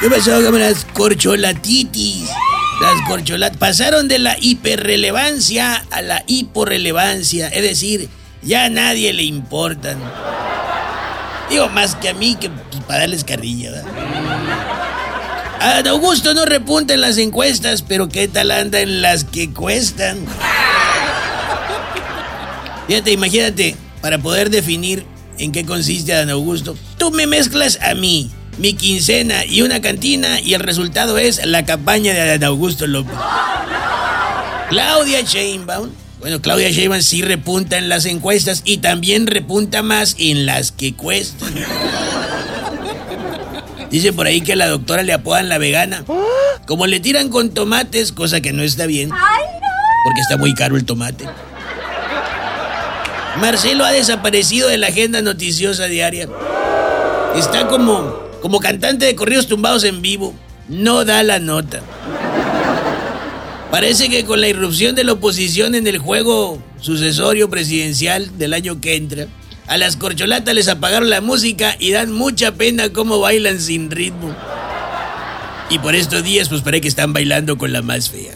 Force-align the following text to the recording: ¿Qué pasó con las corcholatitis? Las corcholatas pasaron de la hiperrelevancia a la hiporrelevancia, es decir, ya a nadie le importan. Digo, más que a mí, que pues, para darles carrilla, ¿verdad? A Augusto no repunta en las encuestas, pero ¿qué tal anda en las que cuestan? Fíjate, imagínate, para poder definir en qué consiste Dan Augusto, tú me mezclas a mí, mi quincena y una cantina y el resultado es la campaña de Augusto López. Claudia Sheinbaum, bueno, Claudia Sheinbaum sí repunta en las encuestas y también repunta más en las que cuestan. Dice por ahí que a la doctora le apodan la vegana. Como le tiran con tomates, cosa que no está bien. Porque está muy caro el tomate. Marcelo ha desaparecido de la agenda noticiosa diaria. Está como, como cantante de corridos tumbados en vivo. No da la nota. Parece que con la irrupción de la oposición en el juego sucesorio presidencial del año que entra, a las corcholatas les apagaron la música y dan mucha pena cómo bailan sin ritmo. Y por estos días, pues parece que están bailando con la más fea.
¿Qué 0.00 0.10
pasó 0.10 0.42
con 0.50 0.60
las 0.60 0.84
corcholatitis? 0.84 2.28
Las 2.80 3.08
corcholatas 3.08 3.56
pasaron 3.56 4.08
de 4.08 4.18
la 4.18 4.36
hiperrelevancia 4.38 5.86
a 5.90 6.02
la 6.02 6.22
hiporrelevancia, 6.26 7.48
es 7.48 7.62
decir, 7.62 8.10
ya 8.42 8.66
a 8.66 8.68
nadie 8.68 9.14
le 9.14 9.22
importan. 9.22 9.98
Digo, 11.48 11.70
más 11.70 11.94
que 11.94 12.10
a 12.10 12.14
mí, 12.14 12.36
que 12.38 12.50
pues, 12.50 12.82
para 12.84 13.00
darles 13.00 13.24
carrilla, 13.24 13.70
¿verdad? 13.70 13.86
A 15.60 15.88
Augusto 15.88 16.34
no 16.34 16.44
repunta 16.44 16.92
en 16.92 17.00
las 17.00 17.16
encuestas, 17.16 17.80
pero 17.80 18.08
¿qué 18.08 18.28
tal 18.28 18.50
anda 18.50 18.80
en 18.80 19.00
las 19.00 19.24
que 19.24 19.50
cuestan? 19.50 20.18
Fíjate, 22.86 23.12
imagínate, 23.12 23.76
para 24.02 24.18
poder 24.18 24.50
definir 24.50 25.06
en 25.38 25.52
qué 25.52 25.64
consiste 25.64 26.12
Dan 26.12 26.28
Augusto, 26.28 26.76
tú 26.98 27.10
me 27.10 27.26
mezclas 27.26 27.78
a 27.80 27.94
mí, 27.94 28.30
mi 28.58 28.74
quincena 28.74 29.44
y 29.44 29.62
una 29.62 29.80
cantina 29.80 30.40
y 30.40 30.54
el 30.54 30.60
resultado 30.60 31.18
es 31.18 31.44
la 31.44 31.64
campaña 31.64 32.14
de 32.14 32.46
Augusto 32.46 32.86
López. 32.86 33.14
Claudia 34.68 35.20
Sheinbaum, 35.20 35.90
bueno, 36.20 36.40
Claudia 36.40 36.70
Sheinbaum 36.70 37.02
sí 37.02 37.22
repunta 37.22 37.78
en 37.78 37.88
las 37.88 38.04
encuestas 38.04 38.62
y 38.64 38.78
también 38.78 39.26
repunta 39.26 39.82
más 39.82 40.16
en 40.18 40.46
las 40.46 40.72
que 40.72 40.94
cuestan. 40.94 41.54
Dice 43.90 44.12
por 44.12 44.26
ahí 44.26 44.40
que 44.40 44.54
a 44.54 44.56
la 44.56 44.66
doctora 44.66 45.02
le 45.02 45.12
apodan 45.12 45.48
la 45.48 45.58
vegana. 45.58 46.04
Como 46.66 46.86
le 46.86 46.98
tiran 46.98 47.28
con 47.28 47.50
tomates, 47.50 48.10
cosa 48.10 48.40
que 48.40 48.52
no 48.52 48.62
está 48.62 48.86
bien. 48.86 49.10
Porque 49.10 50.20
está 50.20 50.36
muy 50.36 50.54
caro 50.54 50.76
el 50.76 50.84
tomate. 50.84 51.26
Marcelo 53.40 53.84
ha 53.84 53.92
desaparecido 53.92 54.68
de 54.68 54.78
la 54.78 54.88
agenda 54.88 55.22
noticiosa 55.22 55.84
diaria. 55.84 56.28
Está 57.36 57.68
como, 57.68 58.25
como 58.46 58.60
cantante 58.60 59.06
de 59.06 59.16
corridos 59.16 59.48
tumbados 59.48 59.82
en 59.82 60.02
vivo. 60.02 60.32
No 60.68 61.04
da 61.04 61.24
la 61.24 61.40
nota. 61.40 61.82
Parece 63.72 64.08
que 64.08 64.24
con 64.24 64.40
la 64.40 64.46
irrupción 64.46 64.94
de 64.94 65.02
la 65.02 65.14
oposición 65.14 65.74
en 65.74 65.88
el 65.88 65.98
juego 65.98 66.62
sucesorio 66.80 67.50
presidencial 67.50 68.38
del 68.38 68.54
año 68.54 68.80
que 68.80 68.94
entra, 68.94 69.26
a 69.66 69.76
las 69.78 69.96
corcholatas 69.96 70.54
les 70.54 70.68
apagaron 70.68 71.10
la 71.10 71.20
música 71.20 71.74
y 71.80 71.90
dan 71.90 72.12
mucha 72.12 72.52
pena 72.52 72.92
cómo 72.92 73.18
bailan 73.18 73.60
sin 73.60 73.90
ritmo. 73.90 74.32
Y 75.68 75.80
por 75.80 75.96
estos 75.96 76.22
días, 76.22 76.48
pues 76.48 76.62
parece 76.62 76.82
que 76.82 76.88
están 76.88 77.12
bailando 77.12 77.58
con 77.58 77.72
la 77.72 77.82
más 77.82 78.10
fea. 78.10 78.34